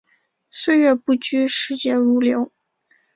[0.49, 2.51] 岁月不居，时节如流。